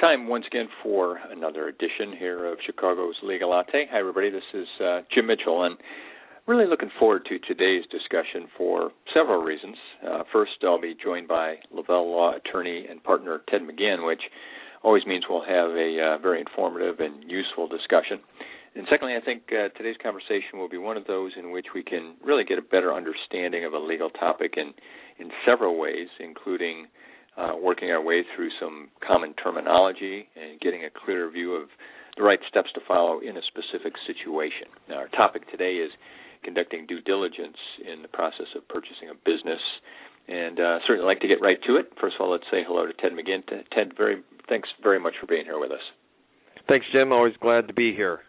Time 0.00 0.26
once 0.26 0.44
again 0.48 0.68
for 0.82 1.20
another 1.30 1.68
edition 1.68 2.16
here 2.18 2.46
of 2.46 2.58
Chicago's 2.66 3.14
Legal 3.22 3.50
Latte. 3.50 3.86
Hi, 3.92 4.00
everybody. 4.00 4.28
This 4.28 4.42
is 4.52 4.66
uh, 4.84 5.00
Jim 5.14 5.26
Mitchell, 5.26 5.62
and 5.62 5.76
really 6.48 6.66
looking 6.66 6.90
forward 6.98 7.24
to 7.28 7.38
today's 7.38 7.84
discussion 7.92 8.48
for 8.58 8.90
several 9.14 9.42
reasons. 9.42 9.76
Uh, 10.04 10.24
first, 10.32 10.52
I'll 10.64 10.80
be 10.80 10.96
joined 11.00 11.28
by 11.28 11.56
Lavelle 11.70 12.10
Law 12.10 12.32
attorney 12.34 12.86
and 12.90 13.04
partner 13.04 13.42
Ted 13.48 13.60
McGinn, 13.60 14.04
which 14.04 14.20
always 14.82 15.06
means 15.06 15.24
we'll 15.30 15.44
have 15.44 15.70
a 15.70 16.16
uh, 16.16 16.18
very 16.18 16.40
informative 16.40 16.98
and 16.98 17.30
useful 17.30 17.68
discussion. 17.68 18.18
And 18.74 18.88
secondly, 18.90 19.14
I 19.14 19.24
think 19.24 19.42
uh, 19.52 19.68
today's 19.78 19.96
conversation 20.02 20.58
will 20.58 20.68
be 20.68 20.78
one 20.78 20.96
of 20.96 21.06
those 21.06 21.32
in 21.38 21.52
which 21.52 21.66
we 21.72 21.84
can 21.84 22.16
really 22.22 22.42
get 22.42 22.58
a 22.58 22.62
better 22.62 22.92
understanding 22.92 23.64
of 23.64 23.72
a 23.72 23.78
legal 23.78 24.10
topic 24.10 24.54
in 24.56 24.74
in 25.20 25.30
several 25.46 25.78
ways, 25.78 26.08
including 26.18 26.88
uh, 27.36 27.52
working 27.60 27.90
our 27.90 28.02
way 28.02 28.22
through 28.34 28.50
some 28.60 28.88
common 29.06 29.34
terminology 29.34 30.28
and 30.36 30.60
getting 30.60 30.84
a 30.84 30.90
clearer 30.90 31.30
view 31.30 31.54
of 31.54 31.68
the 32.16 32.22
right 32.22 32.38
steps 32.48 32.70
to 32.74 32.80
follow 32.86 33.20
in 33.20 33.36
a 33.36 33.42
specific 33.48 33.94
situation. 34.06 34.68
Now, 34.88 34.96
our 34.96 35.08
topic 35.08 35.50
today 35.50 35.82
is 35.82 35.90
conducting 36.44 36.86
due 36.86 37.00
diligence 37.00 37.56
in 37.82 38.02
the 38.02 38.08
process 38.08 38.46
of 38.54 38.68
purchasing 38.68 39.08
a 39.10 39.14
business, 39.14 39.60
and 40.28 40.60
uh, 40.60 40.78
certainly 40.86 41.06
like 41.06 41.20
to 41.20 41.28
get 41.28 41.40
right 41.40 41.58
to 41.66 41.76
it. 41.76 41.90
First 42.00 42.16
of 42.16 42.22
all, 42.22 42.30
let's 42.30 42.44
say 42.50 42.62
hello 42.66 42.86
to 42.86 42.92
Ted 42.92 43.12
McGinn. 43.12 43.42
Ted, 43.72 43.96
very 43.96 44.22
thanks 44.48 44.68
very 44.82 45.00
much 45.00 45.14
for 45.20 45.26
being 45.26 45.44
here 45.44 45.58
with 45.58 45.72
us. 45.72 45.82
Thanks, 46.68 46.86
Jim. 46.92 47.12
Always 47.12 47.34
glad 47.40 47.66
to 47.68 47.74
be 47.74 47.94
here. 47.94 48.20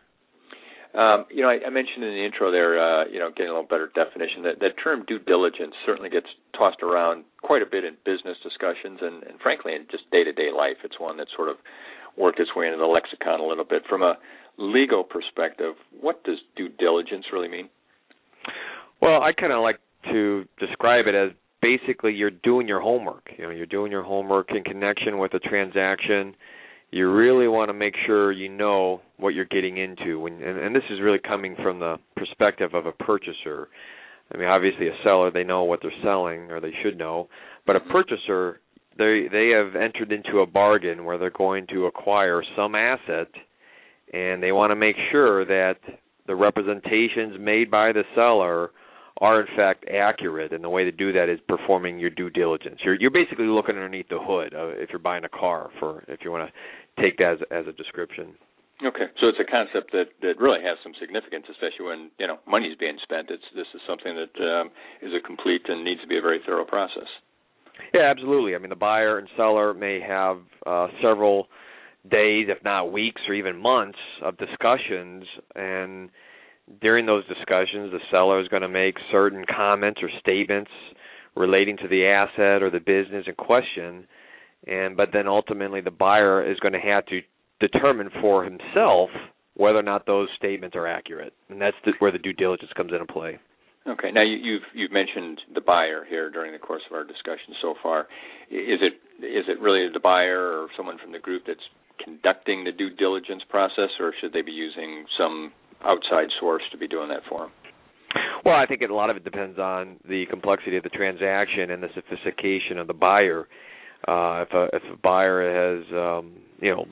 Um, 0.96 1.26
you 1.30 1.44
know, 1.44 1.50
I, 1.52 1.60
I, 1.68 1.70
mentioned 1.70 2.08
in 2.08 2.16
the 2.16 2.24
intro 2.24 2.52
there, 2.52 2.80
uh, 2.80 3.04
you 3.12 3.20
know, 3.20 3.28
getting 3.28 3.52
a 3.52 3.54
little 3.60 3.68
better 3.68 3.92
definition. 3.92 4.44
That 4.44 4.64
that 4.64 4.80
term 4.82 5.04
due 5.06 5.20
diligence 5.20 5.76
certainly 5.86 6.10
gets 6.10 6.28
tossed 6.58 6.82
around 6.82 7.26
quite 7.44 7.62
a 7.62 7.66
bit 7.66 7.84
in 7.84 8.00
business 8.06 8.38
discussions, 8.40 9.04
and, 9.04 9.24
and 9.24 9.36
frankly, 9.44 9.76
in 9.76 9.88
just 9.92 10.10
day 10.12 10.24
to 10.24 10.32
day 10.32 10.56
life. 10.56 10.80
It's 10.88 10.96
one 10.98 11.18
that 11.18 11.28
sort 11.36 11.50
of 11.50 11.58
worked 12.16 12.40
its 12.40 12.56
way 12.56 12.68
into 12.68 12.78
the 12.78 12.88
lexicon 12.88 13.42
a 13.42 13.46
little 13.46 13.66
bit. 13.68 13.84
From 13.90 14.04
a 14.04 14.16
legal 14.58 15.04
perspective, 15.04 15.76
what 16.00 16.24
does 16.24 16.40
due 16.56 16.70
diligence 16.70 17.26
really 17.34 17.50
mean? 17.50 17.68
Well, 19.02 19.22
I 19.22 19.34
kind 19.34 19.52
of 19.52 19.62
like 19.62 19.80
to 20.12 20.46
describe 20.60 21.08
it 21.08 21.16
as 21.16 21.32
basically 21.62 22.14
you're 22.14 22.32
doing 22.32 22.70
your 22.70 22.80
homework. 22.80 23.32
You 23.38 23.46
know, 23.46 23.50
you're 23.50 23.66
doing 23.66 23.92
your 23.92 24.04
homework 24.04 24.52
in 24.56 24.64
connection 24.64 25.18
with 25.18 25.34
a 25.34 25.40
transaction 25.40 26.36
you 26.92 27.12
really 27.12 27.48
want 27.48 27.70
to 27.70 27.74
make 27.74 27.96
sure 28.06 28.32
you 28.32 28.50
know 28.50 29.02
what 29.18 29.34
you're 29.34 29.46
getting 29.46 29.78
into 29.78 30.20
when 30.20 30.42
and, 30.42 30.58
and 30.60 30.76
this 30.76 30.84
is 30.90 31.02
really 31.02 31.20
coming 31.20 31.56
from 31.62 31.80
the 31.80 31.98
perspective 32.16 32.74
of 32.74 32.86
a 32.86 32.92
purchaser. 32.92 33.70
I 34.34 34.38
mean 34.38 34.48
obviously 34.48 34.88
a 34.88 34.96
seller 35.04 35.32
they 35.32 35.44
know 35.44 35.64
what 35.64 35.80
they're 35.82 35.92
selling 36.04 36.52
or 36.52 36.60
they 36.60 36.74
should 36.84 36.98
know 36.98 37.30
but 37.66 37.76
a 37.76 37.80
mm-hmm. 37.80 37.92
purchaser 37.92 38.60
they 38.98 39.28
they 39.32 39.50
have 39.50 39.76
entered 39.76 40.12
into 40.12 40.40
a 40.40 40.46
bargain 40.46 41.06
where 41.06 41.18
they're 41.18 41.30
going 41.32 41.68
to 41.68 41.86
acquire 41.86 42.44
some 42.56 42.76
asset 42.76 43.28
and 44.14 44.42
they 44.42 44.52
want 44.52 44.72
to 44.72 44.76
make 44.76 44.96
sure 45.12 45.46
that 45.46 45.78
the 46.28 46.36
representations 46.36 47.36
made 47.40 47.70
by 47.70 47.92
the 47.92 48.04
seller 48.16 48.72
are 49.22 49.40
in 49.40 49.48
fact 49.56 49.86
accurate 49.88 50.52
and 50.52 50.64
the 50.64 50.70
way 50.70 50.84
to 50.84 50.92
do 50.92 51.14
that 51.14 51.30
is 51.30 51.40
performing 51.48 52.00
your 52.00 52.10
due 52.10 52.30
diligence. 52.30 52.80
You're 52.84 52.96
you're 52.96 53.12
basically 53.12 53.46
looking 53.46 53.76
underneath 53.76 54.10
the 54.10 54.20
hood 54.20 54.54
uh, 54.54 54.70
if 54.76 54.90
you're 54.90 55.00
buying 55.00 55.24
a 55.24 55.30
car 55.30 55.70
for 55.80 56.04
if 56.08 56.20
you 56.24 56.32
want 56.32 56.50
to 56.50 57.02
take 57.02 57.18
that 57.18 57.34
as 57.34 57.40
as 57.52 57.68
a 57.68 57.72
description. 57.72 58.36
Okay. 58.84 59.08
So 59.22 59.28
it's 59.28 59.40
a 59.40 59.50
concept 59.50 59.94
that 59.94 60.12
that 60.22 60.38
really 60.38 60.60
has 60.64 60.78
some 60.84 60.92
significance 61.00 61.46
especially 61.50 61.86
when 61.86 62.12
you 62.20 62.28
know 62.28 62.40
money 62.48 62.68
is 62.68 62.78
being 62.78 62.98
spent. 63.04 63.30
It's 63.30 63.44
this 63.56 63.68
is 63.74 63.82
something 63.88 64.16
that 64.16 64.36
um, 64.44 64.72
is 65.02 65.14
a 65.16 65.26
complete 65.26 65.62
and 65.68 65.84
needs 65.84 66.02
to 66.02 66.08
be 66.08 66.18
a 66.18 66.22
very 66.22 66.42
thorough 66.46 66.66
process. 66.66 67.08
Yeah 67.94 68.12
absolutely. 68.12 68.56
I 68.56 68.58
mean 68.58 68.70
the 68.70 68.76
buyer 68.76 69.18
and 69.18 69.30
seller 69.38 69.74
may 69.74 70.02
have 70.02 70.40
uh 70.66 70.88
several 71.02 71.48
days 72.04 72.48
if 72.50 72.62
not 72.64 72.92
weeks 72.92 73.22
or 73.28 73.34
even 73.34 73.58
months 73.58 73.98
of 74.22 74.38
discussions 74.38 75.24
and 75.56 76.10
during 76.82 77.06
those 77.06 77.28
discussions, 77.28 77.92
the 77.92 78.00
seller 78.12 78.42
is 78.42 78.48
going 78.48 78.62
to 78.62 78.70
make 78.70 78.96
certain 79.12 79.46
comments 79.46 80.02
or 80.02 80.10
statements 80.20 80.72
relating 81.36 81.78
to 81.78 81.88
the 81.88 82.06
asset 82.06 82.64
or 82.64 82.70
the 82.70 82.80
business 82.80 83.26
in 83.28 83.36
question, 83.36 84.08
and 84.68 84.98
but 84.98 85.10
then 85.14 85.28
ultimately 85.28 85.82
the 85.82 85.92
buyer 85.92 86.50
is 86.50 86.60
going 86.60 86.74
to 86.74 86.80
have 86.80 87.06
to 87.08 87.22
determine 87.60 88.10
for 88.22 88.44
himself 88.44 89.10
whether 89.56 89.78
or 89.78 89.84
not 89.84 90.06
those 90.06 90.28
statements 90.38 90.76
are 90.76 90.88
accurate, 90.88 91.34
and 91.50 91.62
that's 91.62 91.78
the, 91.86 91.94
where 92.00 92.12
the 92.12 92.18
due 92.18 92.34
diligence 92.34 92.72
comes 92.76 92.92
into 92.92 93.06
play. 93.06 93.40
Okay. 93.88 94.12
Now 94.12 94.24
you, 94.24 94.38
you've 94.38 94.68
you've 94.74 94.92
mentioned 94.92 95.40
the 95.54 95.62
buyer 95.62 96.04
here 96.10 96.32
during 96.32 96.52
the 96.52 96.60
course 96.60 96.82
of 96.90 96.96
our 96.96 97.04
discussion 97.04 97.54
so 97.62 97.76
far. 97.84 98.08
Is 98.50 98.82
it 98.82 98.94
is 99.24 99.46
it 99.48 99.60
really 99.62 99.88
the 99.94 100.00
buyer 100.00 100.60
or 100.62 100.68
someone 100.76 100.98
from 100.98 101.12
the 101.12 101.20
group 101.20 101.44
that's 101.46 101.64
conducting 102.04 102.64
the 102.64 102.72
due 102.72 102.90
diligence 102.90 103.44
process, 103.50 103.90
or 104.00 104.14
should 104.20 104.34
they 104.34 104.42
be 104.42 104.52
using 104.52 105.06
some 105.18 105.52
outside 105.86 106.28
source 106.40 106.64
to 106.72 106.78
be 106.78 106.88
doing 106.88 107.10
that 107.10 107.22
for 107.30 107.42
them? 107.42 107.52
Well, 108.46 108.56
I 108.56 108.66
think 108.66 108.82
a 108.82 108.94
lot 108.94 109.10
of 109.10 109.18
it 109.18 109.24
depends 109.24 109.60
on 109.60 109.98
the 110.08 110.26
complexity 110.30 110.78
of 110.78 110.84
the 110.84 110.90
transaction 110.90 111.72
and 111.72 111.84
the 111.84 111.90
sophistication 111.96 112.78
of 112.78 112.88
the 112.88 112.94
buyer. 112.94 113.48
Uh, 114.08 114.46
if 114.48 114.54
a 114.54 114.68
if 114.74 114.84
a 114.94 114.98
buyer 115.02 115.42
has 115.42 115.86
um, 115.92 116.34
you 116.62 116.72
know 116.72 116.86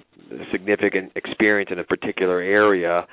significant 0.51 1.11
experience 1.15 1.69
in 1.71 1.79
a 1.79 1.83
particular 1.83 2.39
area, 2.39 3.05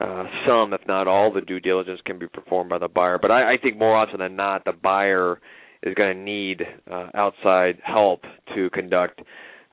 uh, 0.00 0.24
some, 0.46 0.72
if 0.72 0.80
not 0.88 1.06
all, 1.06 1.32
the 1.32 1.40
due 1.40 1.60
diligence 1.60 2.00
can 2.04 2.18
be 2.18 2.26
performed 2.26 2.70
by 2.70 2.78
the 2.78 2.88
buyer. 2.88 3.18
But 3.20 3.30
I, 3.30 3.54
I 3.54 3.56
think 3.62 3.78
more 3.78 3.94
often 3.94 4.18
than 4.18 4.34
not, 4.34 4.64
the 4.64 4.72
buyer 4.72 5.40
is 5.82 5.94
going 5.94 6.16
to 6.16 6.22
need 6.22 6.62
uh, 6.90 7.10
outside 7.14 7.78
help 7.84 8.22
to 8.54 8.70
conduct 8.70 9.20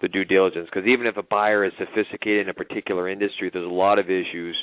the 0.02 0.08
due 0.08 0.26
diligence. 0.26 0.68
Because 0.72 0.88
even 0.88 1.08
if 1.08 1.18
a 1.18 1.24
buyer 1.24 1.64
is 1.66 1.72
sophisticated 1.80 2.42
in 2.42 2.50
a 2.50 2.54
particular 2.54 3.08
industry, 3.10 3.50
there's 3.52 3.66
a 3.66 3.74
lot 3.74 3.98
of 3.98 4.06
issues 4.08 4.58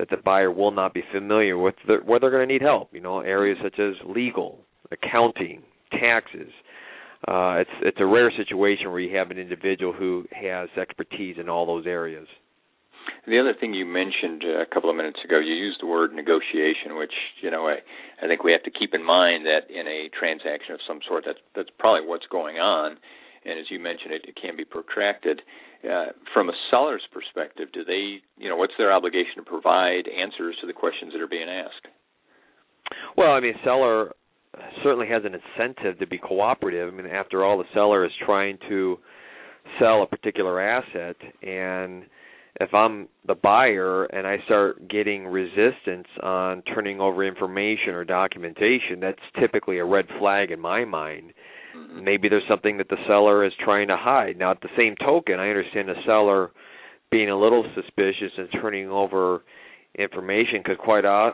that 0.00 0.08
the 0.08 0.16
buyer 0.16 0.50
will 0.50 0.70
not 0.70 0.94
be 0.94 1.02
familiar 1.12 1.58
with 1.58 1.74
the, 1.86 1.98
where 2.04 2.18
they're 2.18 2.30
going 2.30 2.48
to 2.48 2.52
need 2.52 2.62
help. 2.62 2.88
You 2.92 3.02
know, 3.02 3.20
areas 3.20 3.58
such 3.62 3.78
as 3.78 3.94
legal, 4.06 4.58
accounting, 4.90 5.62
taxes. 5.92 6.50
Uh, 7.28 7.60
it's 7.60 7.76
it's 7.82 7.98
a 8.00 8.06
rare 8.06 8.32
situation 8.34 8.90
where 8.90 9.00
you 9.00 9.14
have 9.14 9.30
an 9.30 9.38
individual 9.38 9.92
who 9.92 10.24
has 10.32 10.70
expertise 10.80 11.36
in 11.38 11.50
all 11.50 11.66
those 11.66 11.86
areas. 11.86 12.26
The 13.26 13.38
other 13.38 13.52
thing 13.58 13.74
you 13.74 13.84
mentioned 13.84 14.42
a 14.42 14.64
couple 14.72 14.88
of 14.88 14.96
minutes 14.96 15.18
ago, 15.22 15.38
you 15.38 15.52
used 15.52 15.82
the 15.82 15.86
word 15.86 16.14
negotiation, 16.14 16.96
which 16.96 17.12
you 17.42 17.50
know 17.50 17.68
I, 17.68 17.76
I 18.22 18.26
think 18.26 18.42
we 18.42 18.52
have 18.52 18.62
to 18.62 18.70
keep 18.70 18.94
in 18.94 19.04
mind 19.04 19.44
that 19.44 19.68
in 19.68 19.86
a 19.86 20.08
transaction 20.18 20.72
of 20.72 20.80
some 20.88 21.00
sort, 21.06 21.24
that's 21.26 21.38
that's 21.54 21.68
probably 21.78 22.08
what's 22.08 22.26
going 22.32 22.56
on, 22.56 22.96
and 23.44 23.58
as 23.58 23.66
you 23.70 23.78
mentioned, 23.78 24.12
it, 24.12 24.24
it 24.28 24.36
can 24.40 24.56
be 24.56 24.64
protracted 24.64 25.42
uh, 25.84 26.06
from 26.34 26.48
a 26.48 26.52
seller's 26.70 27.02
perspective, 27.12 27.68
do 27.72 27.84
they, 27.84 28.20
you 28.36 28.48
know, 28.48 28.56
what's 28.56 28.74
their 28.76 28.92
obligation 28.92 29.36
to 29.36 29.42
provide 29.42 30.08
answers 30.08 30.56
to 30.60 30.66
the 30.66 30.72
questions 30.72 31.12
that 31.12 31.22
are 31.22 31.28
being 31.28 31.48
asked? 31.48 31.88
Well, 33.16 33.30
I 33.30 33.40
mean, 33.40 33.54
seller 33.64 34.12
certainly 34.82 35.06
has 35.08 35.22
an 35.24 35.34
incentive 35.34 35.98
to 35.98 36.06
be 36.06 36.18
cooperative. 36.18 36.92
I 36.92 36.96
mean, 36.96 37.06
after 37.06 37.44
all, 37.44 37.58
the 37.58 37.64
seller 37.72 38.04
is 38.04 38.12
trying 38.24 38.58
to 38.68 38.98
sell 39.78 40.02
a 40.02 40.06
particular 40.06 40.60
asset, 40.60 41.16
and 41.42 42.04
if 42.60 42.74
I'm 42.74 43.08
the 43.26 43.34
buyer 43.34 44.04
and 44.06 44.26
I 44.26 44.38
start 44.44 44.88
getting 44.88 45.26
resistance 45.26 46.08
on 46.22 46.62
turning 46.62 47.00
over 47.00 47.24
information 47.24 47.90
or 47.94 48.04
documentation, 48.04 49.00
that's 49.00 49.20
typically 49.38 49.78
a 49.78 49.84
red 49.84 50.06
flag 50.18 50.50
in 50.50 50.60
my 50.60 50.84
mind 50.84 51.32
Mm-hmm. 51.76 52.04
Maybe 52.04 52.28
there's 52.28 52.42
something 52.48 52.78
that 52.78 52.88
the 52.88 52.96
seller 53.06 53.44
is 53.44 53.52
trying 53.62 53.88
to 53.88 53.96
hide. 53.96 54.38
Now, 54.38 54.50
at 54.50 54.60
the 54.60 54.68
same 54.76 54.94
token, 54.96 55.38
I 55.38 55.48
understand 55.48 55.88
the 55.88 55.94
seller 56.06 56.50
being 57.10 57.30
a 57.30 57.38
little 57.38 57.64
suspicious 57.74 58.32
and 58.38 58.48
turning 58.60 58.88
over 58.88 59.42
information 59.98 60.60
because 60.62 60.76
quite 60.78 61.04
uh, 61.04 61.32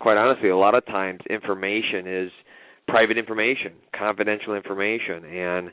quite 0.00 0.16
honestly, 0.16 0.48
a 0.48 0.56
lot 0.56 0.74
of 0.74 0.84
times 0.86 1.20
information 1.28 2.06
is 2.06 2.30
private 2.86 3.18
information, 3.18 3.72
confidential 3.96 4.54
information, 4.54 5.24
and 5.24 5.68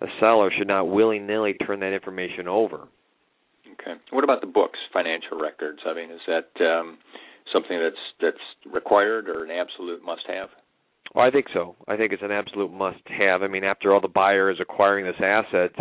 a 0.00 0.06
seller 0.20 0.50
should 0.56 0.68
not 0.68 0.84
willy 0.84 1.18
nilly 1.18 1.54
turn 1.54 1.80
that 1.80 1.92
information 1.92 2.46
over. 2.46 2.88
Okay. 3.72 3.98
What 4.10 4.24
about 4.24 4.40
the 4.40 4.46
books, 4.46 4.78
financial 4.92 5.38
records? 5.38 5.80
I 5.86 5.94
mean, 5.94 6.10
is 6.10 6.20
that 6.26 6.64
um, 6.64 6.98
something 7.52 7.78
that's 7.78 7.96
that's 8.20 8.72
required 8.72 9.28
or 9.28 9.44
an 9.44 9.50
absolute 9.50 10.04
must 10.04 10.22
have? 10.28 10.48
Well, 11.14 11.26
I 11.26 11.30
think 11.30 11.46
so. 11.52 11.76
I 11.88 11.96
think 11.96 12.12
it's 12.12 12.22
an 12.22 12.30
absolute 12.30 12.72
must-have. 12.72 13.42
I 13.42 13.48
mean, 13.48 13.64
after 13.64 13.92
all, 13.92 14.00
the 14.00 14.08
buyer 14.08 14.50
is 14.50 14.58
acquiring 14.60 15.04
this 15.04 15.20
asset 15.20 15.72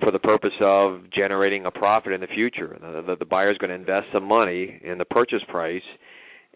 for 0.00 0.10
the 0.10 0.18
purpose 0.18 0.52
of 0.60 1.10
generating 1.10 1.66
a 1.66 1.70
profit 1.70 2.12
in 2.12 2.20
the 2.20 2.26
future. 2.26 2.78
The, 2.80 3.02
the, 3.06 3.16
the 3.20 3.24
buyer 3.24 3.50
is 3.50 3.58
going 3.58 3.70
to 3.70 3.74
invest 3.74 4.08
some 4.12 4.24
money 4.24 4.80
in 4.84 4.98
the 4.98 5.04
purchase 5.04 5.42
price, 5.48 5.82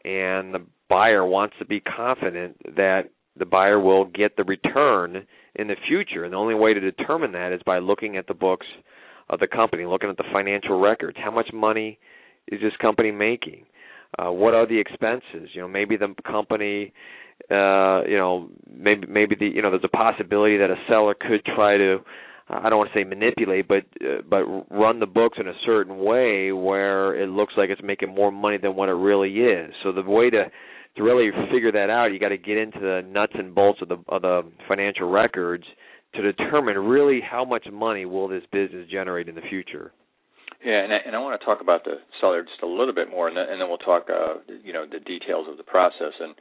and 0.05 0.55
the 0.55 0.65
buyer 0.89 1.25
wants 1.27 1.57
to 1.59 1.65
be 1.65 1.81
confident 1.81 2.57
that 2.77 3.11
the 3.37 3.47
buyer 3.47 3.81
will 3.81 4.05
get 4.05 4.37
the 4.37 4.45
return 4.45 5.27
in 5.57 5.67
the 5.67 5.77
future. 5.89 6.25
And 6.25 6.33
the 6.35 6.39
only 6.39 6.55
way 6.55 6.75
to 6.75 6.81
determine 6.81 7.33
that 7.33 7.53
is 7.53 7.61
by 7.65 7.79
looking 7.79 8.17
at 8.17 8.27
the 8.27 8.35
books 8.35 8.67
of 9.31 9.41
the 9.41 9.49
company, 9.49 9.87
looking 9.87 10.11
at 10.11 10.17
the 10.17 10.25
financial 10.33 10.79
records. 10.79 11.17
How 11.23 11.31
much 11.31 11.49
money 11.53 11.99
is 12.49 12.61
this 12.61 12.77
company 12.81 13.11
making? 13.11 13.65
Uh, 14.19 14.31
what 14.31 14.55
are 14.55 14.67
the 14.67 14.79
expenses? 14.79 15.49
You 15.55 15.63
know, 15.63 15.69
maybe 15.69 15.97
the 15.97 16.15
company, 16.25 16.93
uh, 17.51 18.03
you 18.09 18.17
know, 18.17 18.49
maybe 18.69 19.07
maybe 19.07 19.37
the 19.39 19.47
you 19.47 19.63
know 19.63 19.71
there's 19.71 19.85
a 19.85 19.89
possibility 19.89 20.59
that 20.59 20.71
a 20.71 20.77
seller 20.89 21.15
could 21.15 21.45
try 21.45 21.77
to 21.77 21.99
I 22.49 22.69
don't 22.69 22.79
want 22.79 22.93
to 22.93 22.99
say 22.99 23.05
manipulate, 23.05 23.67
but 23.69 23.85
uh, 24.03 24.21
but 24.29 24.45
run 24.71 25.01
the 25.01 25.07
books 25.07 25.39
in 25.41 25.49
a 25.49 25.55
certain 25.65 25.99
way 25.99 26.53
where 26.53 27.17
it 27.17 27.29
looks 27.29 27.55
like 27.57 27.71
it's 27.71 27.83
making 27.83 28.15
more 28.15 28.31
money 28.31 28.59
than 28.59 28.77
what 28.77 28.89
it 28.89 28.93
really 28.93 29.33
is. 29.33 29.73
So 29.83 29.93
the 29.93 30.03
way 30.03 30.31
to 30.31 30.45
to 30.97 31.03
really 31.03 31.31
figure 31.51 31.73
that 31.73 31.91
out, 31.91 32.13
you 32.13 32.21
got 32.21 32.29
to 32.29 32.39
get 32.39 32.59
into 32.59 32.81
the 32.81 33.03
nuts 33.07 33.33
and 33.35 33.55
bolts 33.55 33.81
of 33.83 33.89
the 33.89 33.97
of 34.09 34.23
the 34.23 34.43
financial 34.69 35.09
records 35.11 35.65
to 36.15 36.23
determine 36.23 36.79
really 36.79 37.21
how 37.21 37.45
much 37.45 37.67
money 37.73 38.05
will 38.05 38.29
this 38.29 38.45
business 38.53 38.89
generate 38.91 39.29
in 39.29 39.35
the 39.35 39.43
future. 39.49 39.93
Yeah, 40.65 40.81
and 40.81 40.93
I, 40.93 40.97
and 41.05 41.17
I 41.17 41.19
want 41.19 41.39
to 41.39 41.45
talk 41.45 41.61
about 41.61 41.85
the 41.85 41.97
seller 42.21 42.43
just 42.43 42.63
a 42.63 42.67
little 42.67 42.95
bit 42.95 43.11
more, 43.11 43.29
and 43.29 43.37
then, 43.37 43.45
and 43.51 43.61
then 43.61 43.69
we'll 43.69 43.85
talk, 43.85 44.09
uh, 44.09 44.41
you 44.65 44.73
know, 44.73 44.87
the 44.91 45.01
details 45.01 45.47
of 45.51 45.59
the 45.59 45.63
process. 45.63 46.17
And 46.21 46.35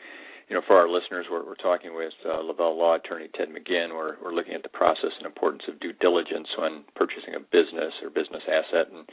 you 0.50 0.56
know, 0.56 0.62
for 0.68 0.78
our 0.78 0.90
listeners, 0.90 1.26
we're, 1.32 1.46
we're 1.46 1.56
talking 1.56 1.96
with 1.96 2.14
uh, 2.26 2.42
Lavelle 2.42 2.78
Law 2.78 2.96
Attorney 2.96 3.30
Ted 3.36 3.50
McGinn. 3.50 3.96
We're, 3.96 4.16
we're 4.24 4.34
looking 4.34 4.54
at 4.54 4.64
the 4.64 4.70
process 4.70 5.12
and 5.18 5.26
importance 5.26 5.64
of 5.68 5.80
due 5.80 5.94
diligence 5.94 6.48
when 6.58 6.84
purchasing 6.96 7.36
a 7.36 7.40
business 7.40 7.94
or 8.04 8.10
business 8.10 8.44
asset. 8.48 8.92
And 8.92 9.08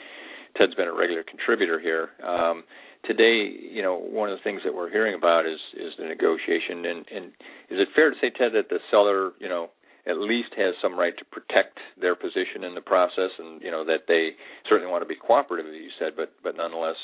Ted's 0.56 0.74
been 0.74 0.88
a 0.88 0.94
regular 0.94 1.22
contributor 1.22 1.78
here. 1.78 2.10
Um, 2.24 2.64
today, 3.06 3.46
you 3.46 3.82
know, 3.82 3.96
one 3.96 4.30
of 4.30 4.38
the 4.38 4.44
things 4.44 4.62
that 4.64 4.74
we're 4.74 4.90
hearing 4.90 5.14
about 5.14 5.46
is 5.46 5.60
is 5.74 5.92
the 5.98 6.04
negotiation. 6.04 6.84
And, 6.84 7.06
and 7.14 7.24
is 7.70 7.78
it 7.78 7.88
fair 7.94 8.10
to 8.10 8.16
say, 8.20 8.30
Ted, 8.30 8.52
that 8.54 8.68
the 8.68 8.80
seller, 8.90 9.32
you 9.38 9.48
know, 9.48 9.70
at 10.06 10.18
least 10.18 10.50
has 10.56 10.74
some 10.82 10.98
right 10.98 11.16
to 11.18 11.24
protect 11.26 11.78
their 12.00 12.16
position 12.16 12.64
in 12.64 12.74
the 12.74 12.80
process, 12.80 13.30
and 13.38 13.60
you 13.62 13.70
know 13.70 13.84
that 13.84 14.08
they 14.08 14.30
certainly 14.68 14.90
want 14.90 15.02
to 15.02 15.08
be 15.08 15.14
cooperative, 15.14 15.66
as 15.66 15.76
you 15.76 15.90
said, 15.98 16.16
but 16.16 16.32
but 16.42 16.56
nonetheless 16.56 16.96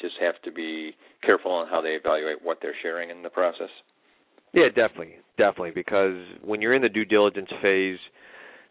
just 0.00 0.14
have 0.20 0.40
to 0.42 0.52
be 0.52 0.92
careful 1.24 1.50
on 1.50 1.68
how 1.68 1.80
they 1.80 1.90
evaluate 1.90 2.42
what 2.42 2.58
they're 2.62 2.74
sharing 2.82 3.10
in 3.10 3.22
the 3.22 3.30
process? 3.30 3.70
Yeah, 4.52 4.68
definitely, 4.68 5.16
definitely. 5.38 5.72
Because 5.72 6.16
when 6.42 6.60
you're 6.60 6.74
in 6.74 6.82
the 6.82 6.88
due 6.88 7.04
diligence 7.04 7.50
phase, 7.62 7.98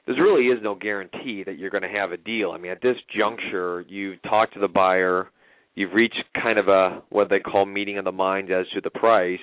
there 0.06 0.16
really 0.16 0.48
is 0.48 0.60
no 0.62 0.76
guarantee 0.76 1.44
that 1.46 1.58
you're 1.58 1.70
going 1.70 1.84
to 1.84 1.90
have 1.90 2.12
a 2.12 2.18
deal. 2.18 2.52
I 2.52 2.58
mean, 2.58 2.72
at 2.72 2.82
this 2.82 2.98
juncture, 3.16 3.86
you've 3.88 4.22
talked 4.24 4.54
to 4.56 4.60
the 4.60 4.68
buyer, 4.68 5.30
you've 5.76 5.94
reached 5.94 6.24
kind 6.42 6.58
of 6.58 6.68
a 6.68 7.02
what 7.10 7.30
they 7.30 7.40
call 7.40 7.66
meeting 7.66 7.98
of 7.98 8.06
the 8.06 8.12
minds 8.12 8.52
as 8.52 8.66
to 8.74 8.82
the 8.82 8.90
price, 8.90 9.40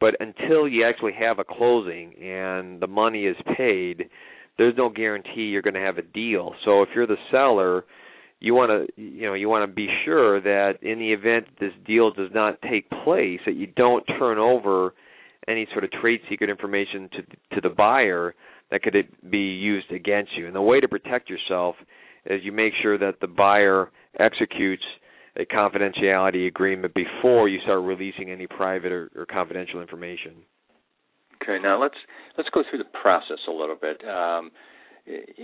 but 0.00 0.14
until 0.20 0.68
you 0.68 0.86
actually 0.86 1.14
have 1.18 1.38
a 1.38 1.44
closing 1.44 2.14
and 2.14 2.80
the 2.80 2.86
money 2.86 3.24
is 3.24 3.36
paid, 3.56 4.08
there's 4.58 4.76
no 4.76 4.88
guarantee 4.88 5.42
you're 5.42 5.62
going 5.62 5.74
to 5.74 5.80
have 5.80 5.98
a 5.98 6.02
deal. 6.02 6.54
So 6.64 6.82
if 6.82 6.90
you're 6.94 7.06
the 7.06 7.16
seller, 7.30 7.84
you 8.40 8.54
want 8.54 8.70
to 8.70 9.00
you 9.00 9.26
know 9.26 9.34
you 9.34 9.48
want 9.48 9.68
to 9.68 9.74
be 9.74 9.88
sure 10.04 10.40
that 10.40 10.74
in 10.82 10.98
the 10.98 11.12
event 11.12 11.46
this 11.58 11.72
deal 11.86 12.10
does 12.12 12.30
not 12.34 12.60
take 12.62 12.88
place 12.90 13.40
that 13.46 13.54
you 13.54 13.66
don't 13.66 14.04
turn 14.18 14.38
over 14.38 14.94
any 15.48 15.66
sort 15.72 15.84
of 15.84 15.90
trade 15.90 16.20
secret 16.28 16.50
information 16.50 17.08
to 17.12 17.22
to 17.54 17.60
the 17.62 17.74
buyer 17.74 18.34
that 18.70 18.82
could 18.82 18.96
be 19.30 19.38
used 19.38 19.90
against 19.92 20.32
you. 20.36 20.46
And 20.46 20.54
the 20.54 20.62
way 20.62 20.80
to 20.80 20.88
protect 20.88 21.30
yourself 21.30 21.76
is 22.24 22.40
you 22.44 22.52
make 22.52 22.72
sure 22.82 22.98
that 22.98 23.20
the 23.20 23.26
buyer 23.26 23.90
executes 24.18 24.82
a 25.36 25.44
confidentiality 25.44 26.48
agreement 26.48 26.94
before 26.94 27.48
you 27.48 27.60
start 27.60 27.82
releasing 27.82 28.30
any 28.30 28.46
private 28.46 28.90
or, 28.90 29.10
or 29.14 29.26
confidential 29.26 29.80
information. 29.80 30.34
Okay, 31.42 31.62
now 31.62 31.80
let's 31.80 31.94
let's 32.36 32.48
go 32.50 32.62
through 32.68 32.78
the 32.78 32.98
process 33.00 33.38
a 33.48 33.52
little 33.52 33.76
bit. 33.80 34.02
Um, 34.08 34.50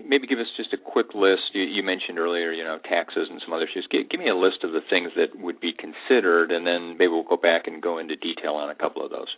maybe 0.07 0.27
give 0.27 0.39
us 0.39 0.47
just 0.57 0.73
a 0.73 0.77
quick 0.77 1.15
list. 1.15 1.55
You, 1.55 1.63
you, 1.63 1.83
mentioned 1.83 2.19
earlier, 2.19 2.53
you 2.53 2.65
know, 2.65 2.79
taxes 2.89 3.29
and 3.31 3.41
some 3.45 3.53
other 3.55 3.65
issues. 3.65 3.87
Give, 3.91 4.09
give, 4.09 4.21
me 4.21 4.29
a 4.29 4.35
list 4.35 4.65
of 4.65 4.73
the 4.73 4.81
things 4.91 5.11
that 5.17 5.39
would 5.39 5.61
be 5.61 5.73
considered, 5.73 6.51
and 6.51 6.67
then 6.67 6.97
maybe 6.99 7.09
we'll 7.09 7.23
go 7.23 7.37
back 7.37 7.67
and 7.67 7.81
go 7.83 7.99
into 7.99 8.17
detail 8.17 8.55
on 8.55 8.71
a 8.71 8.75
couple 8.75 9.05
of 9.05 9.11
those. 9.11 9.29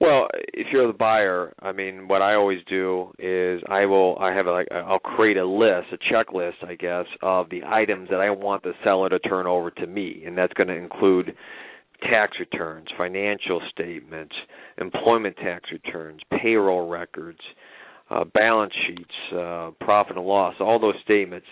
Well, 0.00 0.28
if 0.54 0.68
you're 0.72 0.86
the 0.86 0.96
buyer, 0.96 1.52
I 1.60 1.72
mean, 1.72 2.06
what 2.06 2.22
I 2.22 2.34
always 2.34 2.60
do 2.68 3.12
is 3.18 3.60
I 3.68 3.86
will 3.86 4.16
I 4.20 4.32
have 4.32 4.46
like 4.46 4.68
I'll 4.70 5.00
create 5.00 5.36
a 5.36 5.44
list, 5.44 5.88
a 5.92 5.98
checklist, 6.12 6.64
I 6.64 6.76
guess, 6.76 7.06
of 7.20 7.50
the 7.50 7.62
items 7.64 8.08
that 8.10 8.20
I 8.20 8.30
want 8.30 8.62
the 8.62 8.74
seller 8.84 9.08
to 9.08 9.18
turn 9.18 9.48
over 9.48 9.72
to 9.72 9.86
me, 9.88 10.22
and 10.24 10.38
that's 10.38 10.52
going 10.52 10.68
to 10.68 10.76
include 10.76 11.34
tax 12.02 12.36
returns, 12.38 12.86
financial 12.96 13.60
statements, 13.72 14.34
employment 14.80 15.36
tax 15.36 15.70
returns, 15.72 16.20
payroll 16.40 16.88
records, 16.88 17.40
uh, 18.10 18.24
balance 18.24 18.72
sheets, 18.86 19.36
uh, 19.36 19.70
profit 19.80 20.16
and 20.16 20.26
loss, 20.26 20.54
all 20.60 20.78
those 20.78 20.94
statements, 21.04 21.46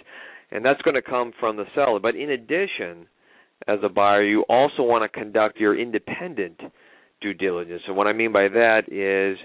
and 0.50 0.64
that's 0.64 0.81
going 0.82 0.94
to 0.94 1.03
come 1.03 1.32
from 1.38 1.56
the 1.56 1.64
seller. 1.75 2.00
But 2.00 2.17
in 2.17 2.31
addition, 2.31 3.06
as 3.67 3.79
a 3.82 3.88
buyer, 3.88 4.25
you 4.25 4.43
also 4.49 4.82
want 4.82 5.11
to 5.11 5.19
conduct 5.19 5.58
your 5.58 5.79
independent 5.79 6.61
due 7.20 7.35
diligence. 7.35 7.82
And 7.87 7.97
what 7.97 8.06
I 8.06 8.12
mean 8.12 8.32
by 8.32 8.49
that 8.49 8.82
is 8.88 9.38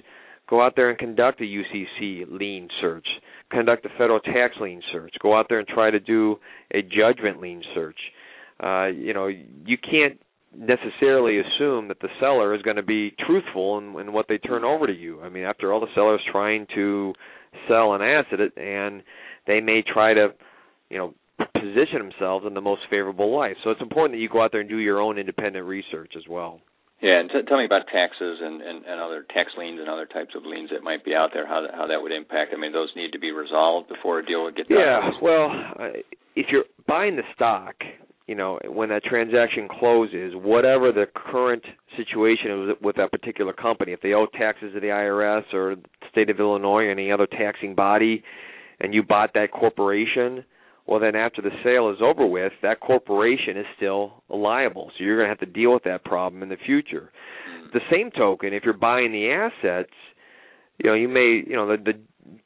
go 0.49 0.61
out 0.61 0.73
there 0.75 0.89
and 0.89 0.99
conduct 0.99 1.41
a 1.41 1.43
UCC 1.43 2.25
lien 2.29 2.67
search, 2.79 3.07
conduct 3.51 3.85
a 3.85 3.89
federal 3.97 4.19
tax 4.19 4.55
lien 4.59 4.81
search, 4.91 5.13
go 5.21 5.37
out 5.37 5.47
there 5.49 5.59
and 5.59 5.67
try 5.67 5.89
to 5.89 5.99
do 5.99 6.37
a 6.73 6.81
judgment 6.81 7.41
lien 7.41 7.63
search. 7.73 7.97
Uh, 8.61 8.87
you 8.87 9.13
know, 9.13 9.27
you 9.27 9.77
can't 9.77 10.19
necessarily 10.55 11.39
assume 11.39 11.87
that 11.87 11.99
the 12.01 12.09
seller 12.19 12.53
is 12.53 12.61
going 12.61 12.75
to 12.75 12.83
be 12.83 13.13
truthful 13.25 13.77
in, 13.77 13.99
in 13.99 14.13
what 14.13 14.27
they 14.27 14.37
turn 14.37 14.63
over 14.63 14.87
to 14.87 14.93
you. 14.93 15.21
I 15.21 15.29
mean, 15.29 15.43
after 15.43 15.71
all, 15.71 15.79
the 15.79 15.87
seller 15.95 16.15
is 16.15 16.21
trying 16.31 16.67
to 16.75 17.13
sell 17.67 17.93
an 17.93 18.01
asset, 18.01 18.39
and 18.57 19.03
they 19.47 19.61
may 19.61 19.81
try 19.81 20.13
to, 20.13 20.29
you 20.89 20.97
know, 20.97 21.13
position 21.53 21.99
themselves 21.99 22.45
in 22.45 22.53
the 22.53 22.61
most 22.61 22.81
favorable 22.89 23.35
light. 23.35 23.55
So 23.63 23.71
it's 23.71 23.81
important 23.81 24.17
that 24.17 24.21
you 24.21 24.29
go 24.29 24.43
out 24.43 24.51
there 24.51 24.61
and 24.61 24.69
do 24.69 24.77
your 24.77 25.01
own 25.01 25.17
independent 25.17 25.65
research 25.65 26.13
as 26.17 26.23
well. 26.29 26.59
Yeah, 27.01 27.19
and 27.19 27.29
t- 27.29 27.41
tell 27.47 27.57
me 27.57 27.65
about 27.65 27.87
taxes 27.91 28.39
and, 28.43 28.61
and, 28.61 28.85
and 28.85 29.01
other 29.01 29.25
tax 29.33 29.49
liens 29.57 29.79
and 29.79 29.89
other 29.89 30.05
types 30.05 30.35
of 30.35 30.43
liens 30.45 30.69
that 30.71 30.83
might 30.83 31.03
be 31.03 31.15
out 31.15 31.31
there. 31.33 31.47
How 31.47 31.61
that, 31.61 31.73
how 31.73 31.87
that 31.87 31.99
would 31.99 32.11
impact. 32.11 32.53
I 32.55 32.61
mean, 32.61 32.71
those 32.71 32.91
need 32.95 33.11
to 33.13 33.19
be 33.19 33.31
resolved 33.31 33.89
before 33.89 34.19
a 34.19 34.25
deal 34.25 34.43
would 34.43 34.55
get 34.55 34.69
done. 34.69 34.77
Yeah, 34.77 35.09
well, 35.21 35.49
uh, 35.79 35.97
if 36.35 36.47
you're 36.51 36.65
buying 36.87 37.15
the 37.15 37.23
stock, 37.33 37.73
you 38.27 38.35
know 38.35 38.59
when 38.65 38.89
that 38.89 39.03
transaction 39.03 39.67
closes 39.79 40.33
whatever 40.35 40.91
the 40.91 41.05
current 41.13 41.63
situation 41.97 42.69
is 42.69 42.75
with 42.81 42.95
that 42.95 43.11
particular 43.11 43.53
company 43.53 43.91
if 43.91 44.01
they 44.01 44.13
owe 44.13 44.27
taxes 44.37 44.73
to 44.73 44.79
the 44.79 44.87
IRS 44.87 45.53
or 45.53 45.75
the 45.75 45.81
state 46.11 46.29
of 46.29 46.39
Illinois 46.39 46.83
or 46.83 46.91
any 46.91 47.11
other 47.11 47.27
taxing 47.27 47.75
body 47.75 48.23
and 48.79 48.93
you 48.93 49.03
bought 49.03 49.33
that 49.33 49.51
corporation 49.51 50.43
well 50.87 50.99
then 50.99 51.15
after 51.15 51.41
the 51.41 51.51
sale 51.63 51.89
is 51.89 51.97
over 52.01 52.25
with 52.25 52.53
that 52.61 52.79
corporation 52.79 53.57
is 53.57 53.65
still 53.77 54.23
liable. 54.29 54.91
So 54.97 55.03
you're 55.03 55.17
going 55.17 55.27
to 55.27 55.29
have 55.29 55.39
to 55.39 55.59
deal 55.59 55.73
with 55.73 55.83
that 55.83 56.03
problem 56.03 56.41
in 56.43 56.49
the 56.49 56.57
future. 56.65 57.11
Mm-hmm. 57.49 57.67
The 57.73 57.79
same 57.91 58.11
token 58.11 58.53
if 58.53 58.63
you're 58.63 58.73
buying 58.73 59.11
the 59.11 59.29
assets 59.29 59.93
you 60.83 60.89
know 60.89 60.95
you 60.95 61.07
may 61.07 61.43
you 61.47 61.55
know 61.55 61.67
the 61.67 61.77
the 61.77 61.99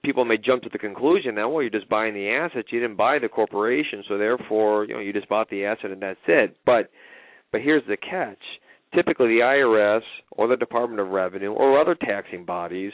people 0.03 0.25
may 0.25 0.37
jump 0.37 0.63
to 0.63 0.69
the 0.71 0.77
conclusion 0.77 1.35
that 1.35 1.49
well 1.49 1.61
you're 1.61 1.69
just 1.69 1.89
buying 1.89 2.13
the 2.13 2.29
assets. 2.29 2.69
You 2.71 2.79
didn't 2.79 2.97
buy 2.97 3.19
the 3.19 3.29
corporation 3.29 4.03
so 4.07 4.17
therefore 4.17 4.85
you 4.85 4.93
know 4.93 4.99
you 4.99 5.13
just 5.13 5.29
bought 5.29 5.49
the 5.49 5.65
asset 5.65 5.91
and 5.91 6.01
that's 6.01 6.19
it. 6.27 6.55
But 6.65 6.89
but 7.51 7.61
here's 7.61 7.85
the 7.87 7.97
catch. 7.97 8.41
Typically 8.93 9.27
the 9.27 9.41
IRS 9.43 10.01
or 10.31 10.47
the 10.47 10.57
Department 10.57 10.99
of 10.99 11.09
Revenue 11.09 11.51
or 11.51 11.79
other 11.79 11.95
taxing 11.95 12.45
bodies 12.45 12.93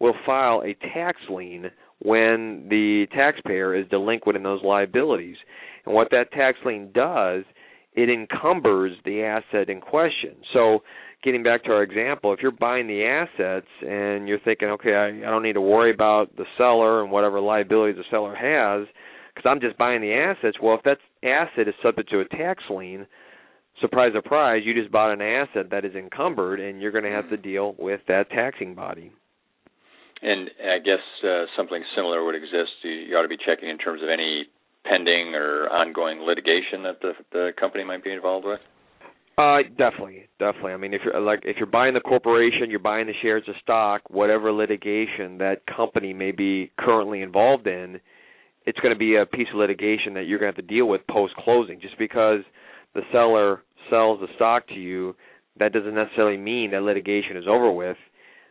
will 0.00 0.14
file 0.24 0.62
a 0.62 0.74
tax 0.94 1.18
lien 1.30 1.70
when 2.00 2.66
the 2.68 3.06
taxpayer 3.12 3.74
is 3.74 3.88
delinquent 3.88 4.36
in 4.36 4.42
those 4.42 4.62
liabilities. 4.62 5.36
And 5.84 5.94
what 5.94 6.08
that 6.10 6.30
tax 6.32 6.58
lien 6.64 6.90
does 6.92 7.44
it 7.94 8.08
encumbers 8.08 8.92
the 9.04 9.22
asset 9.22 9.68
in 9.68 9.80
question. 9.80 10.36
So 10.52 10.84
getting 11.22 11.42
back 11.42 11.64
to 11.64 11.70
our 11.70 11.82
example, 11.82 12.32
if 12.32 12.40
you're 12.40 12.50
buying 12.50 12.86
the 12.86 13.04
assets 13.04 13.66
and 13.82 14.28
you're 14.28 14.38
thinking, 14.40 14.68
okay, 14.68 14.94
I, 14.94 15.08
I 15.08 15.30
don't 15.30 15.42
need 15.42 15.54
to 15.54 15.60
worry 15.60 15.92
about 15.92 16.36
the 16.36 16.44
seller 16.56 17.02
and 17.02 17.10
whatever 17.10 17.40
liabilities 17.40 17.96
the 17.96 18.04
seller 18.10 18.34
has 18.34 18.86
because 19.34 19.48
I'm 19.48 19.60
just 19.60 19.78
buying 19.78 20.00
the 20.00 20.12
assets. 20.12 20.58
Well, 20.62 20.76
if 20.76 20.82
that 20.84 20.98
asset 21.26 21.68
is 21.68 21.74
subject 21.82 22.10
to 22.10 22.20
a 22.20 22.24
tax 22.28 22.62
lien, 22.70 23.06
surprise, 23.80 24.12
surprise, 24.14 24.62
you 24.64 24.74
just 24.74 24.92
bought 24.92 25.12
an 25.12 25.20
asset 25.20 25.70
that 25.70 25.84
is 25.84 25.94
encumbered 25.94 26.60
and 26.60 26.80
you're 26.80 26.92
going 26.92 27.04
to 27.04 27.10
have 27.10 27.28
to 27.30 27.36
deal 27.36 27.74
with 27.78 28.00
that 28.08 28.30
taxing 28.30 28.74
body. 28.74 29.12
And 30.20 30.50
I 30.58 30.78
guess 30.78 31.04
uh, 31.22 31.44
something 31.56 31.82
similar 31.94 32.24
would 32.24 32.34
exist. 32.34 32.70
You 32.82 33.16
ought 33.16 33.22
to 33.22 33.28
be 33.28 33.38
checking 33.38 33.68
in 33.68 33.78
terms 33.78 34.02
of 34.02 34.08
any 34.08 34.46
pending 34.84 35.34
or 35.34 35.68
ongoing 35.68 36.20
litigation 36.20 36.82
that 36.82 37.00
the 37.00 37.12
the 37.32 37.50
company 37.58 37.84
might 37.84 38.02
be 38.02 38.12
involved 38.12 38.46
with. 38.46 38.60
Uh, 39.38 39.58
definitely, 39.78 40.24
definitely. 40.40 40.72
I 40.72 40.76
mean, 40.78 40.92
if 40.92 41.02
you're 41.04 41.20
like 41.20 41.42
if 41.44 41.58
you're 41.58 41.66
buying 41.66 41.94
the 41.94 42.00
corporation, 42.00 42.70
you're 42.70 42.80
buying 42.80 43.06
the 43.06 43.12
shares 43.22 43.44
of 43.46 43.54
stock, 43.62 44.02
whatever 44.10 44.52
litigation 44.52 45.38
that 45.38 45.62
company 45.64 46.12
may 46.12 46.32
be 46.32 46.72
currently 46.76 47.22
involved 47.22 47.68
in, 47.68 48.00
it's 48.66 48.80
going 48.80 48.92
to 48.92 48.98
be 48.98 49.14
a 49.14 49.24
piece 49.24 49.46
of 49.52 49.60
litigation 49.60 50.14
that 50.14 50.26
you're 50.26 50.40
going 50.40 50.52
to 50.52 50.56
have 50.56 50.68
to 50.68 50.74
deal 50.74 50.86
with 50.86 51.02
post 51.08 51.34
closing. 51.36 51.80
Just 51.80 51.96
because 52.00 52.40
the 52.96 53.02
seller 53.12 53.62
sells 53.88 54.18
the 54.20 54.26
stock 54.34 54.66
to 54.68 54.74
you, 54.74 55.14
that 55.60 55.72
doesn't 55.72 55.94
necessarily 55.94 56.36
mean 56.36 56.72
that 56.72 56.82
litigation 56.82 57.36
is 57.36 57.44
over 57.48 57.70
with. 57.70 57.96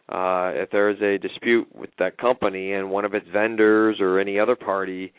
Uh, 0.08 0.52
if 0.56 0.70
there 0.72 0.90
is 0.90 1.02
a 1.02 1.18
dispute 1.18 1.68
with 1.76 1.90
that 2.00 2.18
company 2.18 2.72
and 2.72 2.90
one 2.90 3.04
of 3.04 3.14
its 3.14 3.28
vendors 3.34 3.98
or 4.00 4.20
any 4.20 4.40
other 4.40 4.56
party 4.56 5.12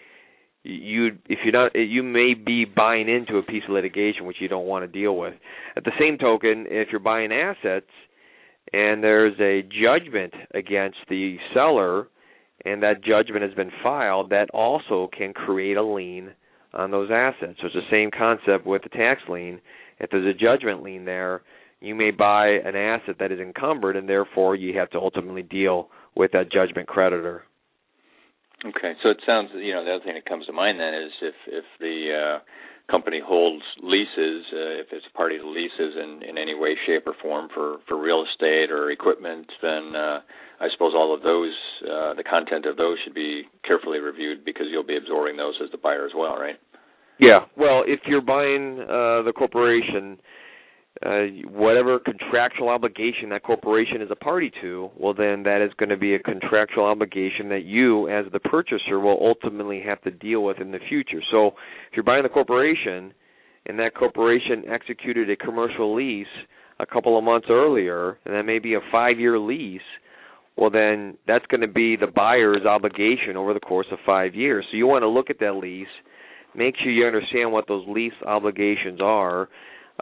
you 0.68 1.18
if 1.28 1.38
you're 1.44 1.52
not 1.52 1.75
you 1.75 2.02
may 2.02 2.34
be 2.34 2.64
buying 2.64 3.08
into 3.08 3.38
a 3.38 3.42
piece 3.42 3.62
of 3.66 3.75
litigation 3.75 4.26
which 4.26 4.37
you 4.40 4.48
don't 4.48 4.66
want 4.66 4.84
to 4.84 5.00
deal 5.00 5.16
with. 5.16 5.34
At 5.76 5.84
the 5.84 5.92
same 5.98 6.18
token, 6.18 6.66
if 6.68 6.88
you're 6.90 7.00
buying 7.00 7.32
assets 7.32 7.87
and 8.72 9.02
there's 9.02 9.38
a 9.40 9.62
judgment 9.62 10.34
against 10.54 10.98
the 11.08 11.37
seller 11.54 12.08
and 12.64 12.82
that 12.82 13.02
judgment 13.02 13.42
has 13.42 13.54
been 13.54 13.70
filed, 13.82 14.30
that 14.30 14.50
also 14.50 15.08
can 15.16 15.32
create 15.32 15.76
a 15.76 15.82
lien 15.82 16.32
on 16.75 16.90
those 16.90 17.08
assets. 17.10 17.58
So 17.60 17.66
it's 17.66 17.75
the 17.75 17.80
same 17.90 18.10
concept 18.10 18.66
with 18.66 18.82
the 18.82 18.90
tax 18.90 19.22
lien. 19.28 19.60
If 20.00 20.10
there's 20.10 20.26
a 20.26 20.38
judgment 20.38 20.82
lien 20.82 21.04
there, 21.04 21.42
you 21.80 21.94
may 21.94 22.10
buy 22.10 22.48
an 22.48 22.76
asset 22.76 23.16
that 23.20 23.32
is 23.32 23.40
encumbered 23.40 23.96
and 23.96 24.08
therefore 24.08 24.56
you 24.56 24.76
have 24.78 24.90
to 24.90 24.98
ultimately 24.98 25.42
deal 25.42 25.88
with 26.14 26.32
that 26.32 26.52
judgment 26.52 26.88
creditor. 26.88 27.44
Okay, 28.65 28.95
so 29.03 29.11
it 29.11 29.19
sounds 29.25 29.50
you 29.55 29.73
know 29.73 29.85
the 29.85 29.95
other 29.95 30.05
thing 30.05 30.15
that 30.15 30.27
comes 30.27 30.47
to 30.47 30.53
mind 30.53 30.81
then 30.81 30.95
is 30.95 31.12
if 31.23 31.35
if 31.47 31.65
the 31.79 31.97
uh, 32.11 32.38
company 32.91 33.21
holds 33.25 33.62
leases, 33.83 34.45
uh, 34.53 34.83
if 34.83 34.88
it's 34.91 35.07
a 35.07 35.17
party 35.17 35.38
to 35.38 35.49
leases 35.49 35.95
in 35.95 36.23
in 36.29 36.37
any 36.37 36.55
way, 36.55 36.75
shape, 36.87 37.07
or 37.07 37.15
form 37.23 37.49
for 37.55 37.79
for 37.87 38.00
real 38.00 38.25
estate 38.25 38.71
or 38.73 38.91
equipment, 38.91 39.47
then 39.62 39.95
uh, 39.95 40.21
I 40.61 40.67
suppose 40.73 40.93
all 40.95 41.15
of 41.15 41.23
those 41.23 41.55
uh, 41.85 42.15
the 42.15 42.25
content 42.25 42.67
of 42.67 42.77
those 42.77 42.99
should 43.05 43.15
be 43.15 43.45
carefully 43.65 44.00
reviewed 44.00 44.45
because 44.45 44.67
you'll 44.71 44.83
be 44.83 44.97
absorbing 44.97 45.37
those 45.37 45.55
as 45.62 45.71
the 45.71 45.79
buyer 45.79 46.05
as 46.05 46.12
well, 46.17 46.37
right? 46.37 46.57
Yeah. 47.21 47.47
Well, 47.57 47.83
if 47.87 48.00
you're 48.07 48.23
buying 48.23 48.81
uh, 48.81 49.23
the 49.23 49.33
corporation 49.37 50.19
uh, 51.05 51.26
whatever 51.50 52.00
contractual 52.00 52.69
obligation 52.69 53.28
that 53.31 53.45
corporation 53.45 54.02
is 54.02 54.09
a 54.11 54.17
party 54.17 54.50
to, 54.61 54.90
well, 54.99 55.14
then 55.14 55.45
that 55.45 55.64
is 55.64 55.71
going 55.78 55.90
to 55.90 55.97
be 55.97 56.14
a 56.14 56.19
contractual 56.19 56.85
obligation 56.85 57.49
that 57.50 57.64
you, 57.64 58.09
as 58.09 58.25
the 58.33 58.40
purchaser, 58.40 58.99
will 58.99 59.19
ultimately 59.21 59.81
have 59.81 60.02
to 60.02 60.11
deal 60.11 60.43
with 60.43 60.59
in 60.59 60.73
the 60.73 60.81
future. 60.88 61.21
So, 61.31 61.49
if 61.49 61.97
you're 61.97 62.02
buying 62.02 62.25
the 62.25 62.28
corporation 62.28 63.12
and 63.67 63.78
that 63.78 63.95
corporation 63.95 64.64
executed 64.69 65.31
a 65.31 65.37
commercial 65.37 65.95
lease 65.95 66.26
a 66.81 66.87
couple 66.87 67.17
of 67.17 67.23
months 67.23 67.47
earlier, 67.49 68.19
and 68.25 68.35
that 68.35 68.45
may 68.45 68.59
be 68.59 68.75
a 68.75 68.81
five 68.90 69.21
year 69.21 69.38
lease, 69.38 69.81
well, 70.57 70.71
then 70.71 71.17
that's 71.28 71.47
going 71.47 71.61
to 71.61 71.69
be 71.69 71.95
the 71.95 72.09
buyer's 72.09 72.67
obligation 72.67 73.37
over 73.37 73.55
the 73.55 73.61
course 73.61 73.87
of 73.93 73.99
five 74.05 74.35
years. 74.35 74.64
So, 74.73 74.76
you 74.76 74.88
want 74.88 75.02
to 75.02 75.09
look 75.09 75.31
at 75.31 75.38
that 75.38 75.52
lease, 75.52 75.87
make 76.57 76.75
sure 76.83 76.90
you 76.90 77.07
understand 77.07 77.52
what 77.52 77.69
those 77.69 77.85
lease 77.87 78.12
obligations 78.26 79.00
are 79.00 79.49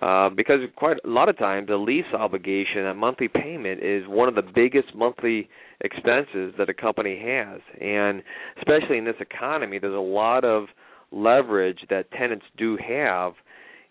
uh, 0.03 0.29
because 0.29 0.61
quite 0.77 0.99
a 1.05 1.09
lot 1.09 1.29
of 1.29 1.39
times 1.39 1.69
a 1.71 1.77
lease 1.77 2.05
obligation, 2.13 2.85
a 2.87 2.95
monthly 2.95 3.29
payment, 3.29 3.83
is 3.83 4.05
one 4.07 4.29
of 4.29 4.35
the 4.35 4.43
biggest 4.43 4.95
monthly 4.95 5.49
expenses 5.81 6.53
that 6.59 6.69
a 6.69 6.75
company 6.75 7.19
has, 7.19 7.61
and 7.81 8.23
especially 8.59 8.99
in 8.99 9.05
this 9.05 9.17
economy, 9.21 9.79
there's 9.79 9.95
a 9.95 9.99
lot 9.99 10.45
of 10.45 10.67
leverage 11.13 11.79
that 11.89 12.11
tenants 12.13 12.45
do 12.59 12.77
have, 12.77 13.33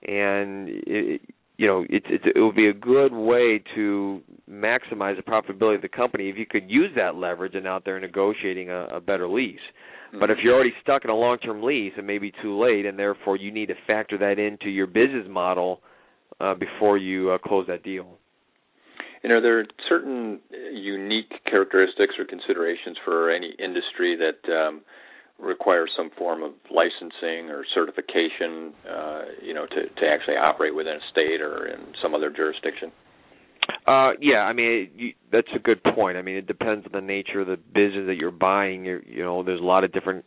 and 0.04 0.70
it, 0.70 1.22
you 1.58 1.66
know 1.66 1.86
it, 1.90 2.04
it 2.08 2.22
it 2.36 2.40
would 2.40 2.56
be 2.56 2.68
a 2.68 2.74
good 2.74 3.14
way 3.14 3.64
to 3.74 4.22
maximize 4.50 5.16
the 5.16 5.24
profitability 5.24 5.76
of 5.76 5.82
the 5.82 5.90
company 5.90 6.30
if 6.30 6.38
you 6.38 6.46
could 6.46 6.70
use 6.70 6.92
that 6.96 7.16
leverage 7.16 7.56
and 7.56 7.66
out 7.66 7.84
there 7.84 8.00
negotiating 8.00 8.70
a, 8.70 8.86
a 8.88 9.00
better 9.00 9.28
lease. 9.28 9.60
But 10.18 10.30
if 10.30 10.38
you're 10.42 10.54
already 10.54 10.74
stuck 10.82 11.04
in 11.04 11.10
a 11.10 11.16
long-term 11.16 11.62
lease, 11.62 11.92
it 11.98 12.06
may 12.06 12.20
be 12.20 12.32
too 12.42 12.58
late, 12.58 12.86
and 12.86 12.98
therefore 12.98 13.36
you 13.36 13.52
need 13.52 13.66
to 13.66 13.74
factor 13.86 14.18
that 14.20 14.40
into 14.40 14.70
your 14.70 14.88
business 14.88 15.26
model 15.28 15.82
uh, 16.40 16.54
before 16.54 16.98
you 16.98 17.32
uh, 17.32 17.38
close 17.38 17.68
that 17.68 17.84
deal. 17.84 18.18
And 19.24 19.32
are 19.32 19.42
there 19.42 19.66
certain 19.90 20.40
unique 20.72 21.32
characteristics 21.50 22.14
or 22.20 22.26
considerations 22.26 22.98
for 23.04 23.32
any 23.32 23.56
industry 23.58 24.16
that 24.18 24.52
um, 24.54 24.82
requires 25.40 25.90
some 25.98 26.12
form 26.18 26.44
of 26.44 26.52
licensing 26.70 27.50
or 27.50 27.66
certification, 27.74 28.74
uh, 28.88 29.22
you 29.42 29.54
know, 29.54 29.66
to, 29.66 29.90
to 29.90 30.08
actually 30.08 30.36
operate 30.36 30.76
within 30.76 30.94
a 30.94 31.12
state 31.12 31.42
or 31.42 31.66
in 31.68 31.80
some 32.04 32.14
other 32.14 32.30
jurisdiction? 32.30 32.92
Uh, 33.88 34.12
yeah, 34.22 34.42
I 34.42 34.54
mean 34.54 34.90
you, 34.96 35.14
that's 35.32 35.48
a 35.56 35.60
good 35.60 35.82
point. 35.84 36.18
I 36.18 36.22
mean 36.22 36.36
it 36.36 36.48
depends 36.48 36.86
on 36.86 36.92
the 36.92 37.02
nature 37.02 37.42
of 37.42 37.48
the 37.48 37.58
business 37.58 38.06
that 38.08 38.16
you're 38.16 38.32
buying. 38.32 38.86
You're, 38.86 39.04
you 39.04 39.24
know, 39.24 39.44
there's 39.44 39.62
a 39.62 39.64
lot 39.64 39.84
of 39.84 39.92
different 39.92 40.26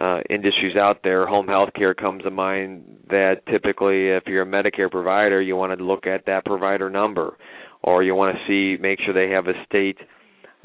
uh, 0.00 0.20
industries 0.30 0.76
out 0.76 1.00
there. 1.04 1.26
Home 1.26 1.46
health 1.46 1.70
care 1.74 1.94
comes 1.94 2.22
to 2.22 2.30
mind 2.30 2.84
that 3.08 3.44
typically 3.50 4.08
if 4.08 4.24
you're 4.26 4.42
a 4.42 4.46
Medicare 4.46 4.90
provider, 4.90 5.40
you 5.42 5.56
want 5.56 5.76
to 5.78 5.84
look 5.84 6.06
at 6.06 6.26
that 6.26 6.44
provider 6.44 6.88
number 6.88 7.36
or 7.82 8.02
you 8.02 8.14
want 8.14 8.36
to 8.36 8.42
see 8.46 8.80
make 8.80 9.00
sure 9.04 9.12
they 9.12 9.32
have 9.32 9.48
a 9.48 9.64
state 9.66 9.98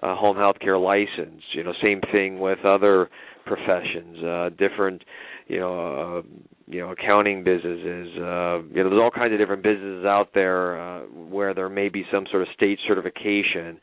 uh, 0.04 0.16
home 0.16 0.38
health 0.38 0.58
care 0.62 0.78
license. 0.78 1.42
You 1.54 1.64
know, 1.64 1.74
same 1.82 2.02
thing 2.12 2.40
with 2.40 2.60
other 2.64 3.10
professions, 3.46 4.22
uh 4.24 4.50
different, 4.58 5.04
you 5.48 5.58
know, 5.58 6.18
uh, 6.18 6.22
you 6.68 6.82
know, 6.82 6.92
accounting 6.92 7.46
businesses. 7.46 8.10
Uh 8.18 8.60
you 8.74 8.84
know, 8.84 8.90
there's 8.90 9.02
all 9.02 9.12
kinds 9.12 9.34
of 9.34 9.40
different 9.40 9.64
businesses 9.64 10.06
out 10.06 10.30
there 10.34 10.80
uh 10.80 11.02
where 11.06 11.54
there 11.54 11.70
may 11.70 11.90
be 11.90 12.04
some 12.12 12.26
sort 12.30 12.42
of 12.44 12.50
state 12.54 12.78
certification 12.88 13.80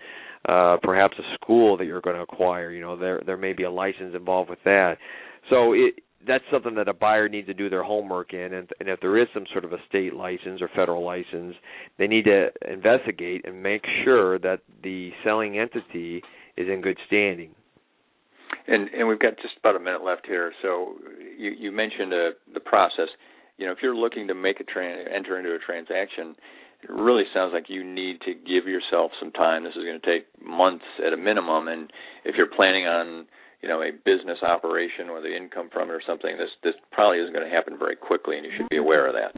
uh 0.48 0.76
perhaps 0.82 1.16
a 1.18 1.34
school 1.34 1.76
that 1.78 1.86
you're 1.86 2.02
going 2.02 2.16
to 2.16 2.22
acquire 2.22 2.70
you 2.70 2.82
know 2.82 2.96
there 2.96 3.22
there 3.24 3.38
may 3.38 3.54
be 3.54 3.62
a 3.62 3.70
license 3.70 4.14
involved 4.14 4.50
with 4.50 4.58
that 4.64 4.98
so 5.50 5.72
it 5.72 5.94
that's 6.26 6.44
something 6.50 6.74
that 6.76 6.88
a 6.88 6.94
buyer 6.94 7.28
needs 7.28 7.46
to 7.48 7.54
do 7.54 7.68
their 7.68 7.82
homework 7.82 8.32
in 8.32 8.54
and, 8.54 8.70
and 8.80 8.88
if 8.88 9.00
there 9.00 9.18
is 9.18 9.28
some 9.34 9.44
sort 9.52 9.64
of 9.64 9.72
a 9.72 9.78
state 9.88 10.14
license 10.14 10.62
or 10.62 10.70
federal 10.74 11.04
license 11.04 11.54
they 11.98 12.06
need 12.06 12.24
to 12.24 12.48
investigate 12.70 13.42
and 13.44 13.62
make 13.62 13.84
sure 14.04 14.38
that 14.38 14.60
the 14.82 15.10
selling 15.22 15.58
entity 15.58 16.22
is 16.56 16.68
in 16.68 16.80
good 16.80 16.98
standing. 17.06 17.50
And 18.66 18.88
and 18.90 19.08
we've 19.08 19.18
got 19.18 19.36
just 19.36 19.58
about 19.58 19.76
a 19.76 19.80
minute 19.80 20.04
left 20.04 20.26
here. 20.26 20.52
So 20.62 20.94
you 21.36 21.50
you 21.50 21.72
mentioned 21.72 22.14
uh, 22.14 22.30
the 22.52 22.60
process. 22.60 23.08
You 23.58 23.66
know 23.66 23.72
if 23.72 23.78
you're 23.82 23.96
looking 23.96 24.28
to 24.28 24.34
make 24.34 24.60
a 24.60 24.64
enter 24.80 25.38
into 25.38 25.54
a 25.54 25.58
transaction 25.58 26.36
it 26.84 26.90
really 26.90 27.24
sounds 27.32 27.52
like 27.54 27.64
you 27.68 27.82
need 27.82 28.20
to 28.22 28.34
give 28.34 28.68
yourself 28.68 29.10
some 29.18 29.32
time. 29.32 29.64
This 29.64 29.72
is 29.72 29.84
going 29.84 30.00
to 30.00 30.06
take 30.06 30.26
months 30.44 30.84
at 31.04 31.14
a 31.14 31.16
minimum. 31.16 31.68
And 31.68 31.90
if 32.24 32.34
you're 32.36 32.54
planning 32.54 32.86
on 32.86 33.26
you 33.64 33.70
know 33.70 33.80
a 33.80 33.90
business 34.04 34.36
operation 34.42 35.08
or 35.08 35.22
the 35.22 35.34
income 35.34 35.70
from 35.72 35.88
it 35.88 35.92
or 35.92 36.02
something 36.06 36.36
this 36.36 36.50
this 36.62 36.74
probably 36.92 37.18
isn't 37.20 37.32
going 37.32 37.48
to 37.48 37.50
happen 37.50 37.78
very 37.78 37.96
quickly 37.96 38.36
and 38.36 38.44
you 38.44 38.52
should 38.54 38.68
be 38.68 38.76
aware 38.76 39.06
of 39.06 39.14
that. 39.14 39.34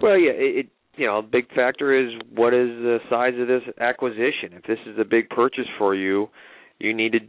Well 0.00 0.16
yeah 0.16 0.30
it, 0.30 0.56
it 0.56 0.66
you 0.94 1.06
know 1.08 1.18
a 1.18 1.22
big 1.22 1.52
factor 1.52 1.92
is 1.98 2.14
what 2.32 2.54
is 2.54 2.68
the 2.68 2.98
size 3.10 3.34
of 3.36 3.48
this 3.48 3.62
acquisition? 3.80 4.52
If 4.52 4.62
this 4.62 4.78
is 4.86 4.96
a 5.00 5.04
big 5.04 5.28
purchase 5.30 5.66
for 5.76 5.96
you 5.96 6.28
you 6.78 6.94
need 6.94 7.10
to 7.12 7.20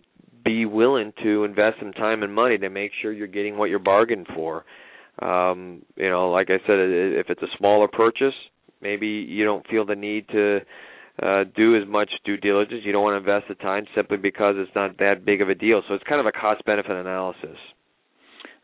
be 0.44 0.68
willing 0.68 1.12
to 1.24 1.44
invest 1.44 1.78
some 1.80 1.92
time 1.92 2.22
and 2.22 2.34
money 2.34 2.60
to 2.60 2.70
make 2.70 2.92
sure 3.02 3.12
you're 3.12 3.26
getting 3.26 3.58
what 3.58 3.72
you're 3.72 3.80
bargained 3.80 4.28
for. 4.36 4.64
Um 5.24 5.82
you 5.96 6.08
know 6.08 6.30
like 6.30 6.52
i 6.52 6.60
said 6.68 6.78
if 6.78 7.32
it's 7.32 7.42
a 7.42 7.58
smaller 7.58 7.88
purchase 7.88 8.36
maybe 8.80 9.08
you 9.08 9.44
don't 9.44 9.68
feel 9.68 9.86
the 9.86 9.96
need 9.96 10.28
to 10.30 10.60
uh, 11.22 11.44
do 11.56 11.76
as 11.76 11.88
much 11.88 12.10
due 12.26 12.38
diligence. 12.38 12.82
You 12.84 12.92
don't 12.92 13.04
want 13.04 13.14
to 13.14 13.18
invest 13.30 13.48
the 13.48 13.56
time 13.56 13.86
simply 13.96 14.18
because 14.18 14.56
it's 14.58 14.76
not 14.76 14.98
that 15.00 15.26
big 15.26 15.42
of 15.42 15.50
a 15.50 15.56
deal. 15.56 15.82
So 15.88 15.94
it's 15.94 16.04
kind 16.08 16.20
of 16.20 16.26
a 16.26 16.32
cost 16.32 16.64
benefit 16.66 16.92
analysis. 16.92 17.58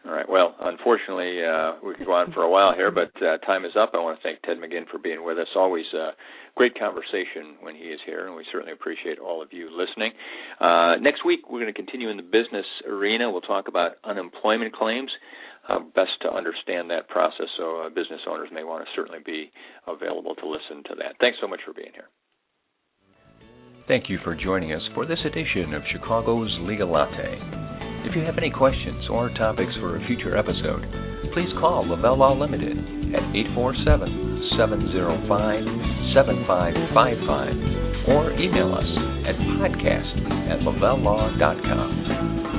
All 0.04 0.12
right. 0.12 0.28
Well, 0.28 0.56
unfortunately, 0.60 1.46
uh, 1.46 1.74
we 1.86 1.94
could 1.94 2.08
go 2.08 2.14
on 2.14 2.34
for 2.34 2.42
a 2.42 2.50
while 2.50 2.74
here, 2.74 2.90
but 2.90 3.14
uh, 3.22 3.38
time 3.46 3.66
is 3.66 3.74
up. 3.78 3.92
I 3.94 4.00
want 4.00 4.18
to 4.18 4.24
thank 4.24 4.42
Ted 4.42 4.58
McGinn 4.58 4.90
for 4.90 4.98
being 4.98 5.24
with 5.24 5.38
us. 5.38 5.48
Always 5.56 5.86
a 5.94 6.18
great 6.56 6.74
conversation 6.78 7.62
when 7.62 7.76
he 7.76 7.84
is 7.84 8.00
here, 8.06 8.26
and 8.26 8.36
we 8.36 8.44
certainly 8.52 8.74
appreciate 8.74 9.20
all 9.20 9.44
of 9.44 9.50
you 9.54 9.70
listening. 9.70 10.12
Uh, 10.60 10.96
next 11.00 11.24
week, 11.24 11.42
we're 11.48 11.62
going 11.62 11.72
to 11.72 11.78
continue 11.78 12.10
in 12.10 12.18
the 12.18 12.24
business 12.24 12.66
arena. 12.90 13.30
We'll 13.30 13.42
talk 13.42 13.68
about 13.68 14.02
unemployment 14.04 14.74
claims. 14.74 15.12
Uh, 15.70 15.78
best 15.94 16.18
to 16.24 16.34
understand 16.34 16.90
that 16.90 17.08
process, 17.08 17.46
so 17.56 17.86
uh, 17.86 17.90
business 17.90 18.22
owners 18.28 18.50
may 18.52 18.64
want 18.64 18.84
to 18.84 18.90
certainly 18.96 19.20
be 19.24 19.52
available 19.86 20.34
to 20.34 20.50
listen 20.50 20.82
to 20.90 20.96
that. 20.98 21.14
Thanks 21.22 21.38
so 21.40 21.48
much 21.48 21.60
for 21.64 21.74
being 21.74 21.94
here. 21.94 22.10
Thank 23.92 24.08
you 24.10 24.20
for 24.24 24.34
joining 24.34 24.72
us 24.72 24.82
for 24.96 25.06
this 25.06 25.20
edition 25.26 25.74
of 25.74 25.84
Chicago's 25.92 26.50
Legal 26.62 26.90
Latte. 26.90 27.38
If 28.08 28.16
you 28.16 28.24
have 28.24 28.38
any 28.38 28.50
questions 28.50 29.04
or 29.12 29.28
topics 29.32 29.74
for 29.82 29.98
a 29.98 30.08
future 30.08 30.38
episode, 30.38 30.84
please 31.34 31.50
call 31.60 31.86
Lavelle 31.86 32.16
Law 32.16 32.32
Limited 32.32 32.78
at 33.12 33.36
847 33.36 34.56
705 34.56 36.16
7555 36.16 38.16
or 38.16 38.32
email 38.40 38.72
us 38.72 38.88
at 39.28 39.36
podcast 39.60 40.24
at 40.48 40.64
lavellelaw.com. 40.64 42.51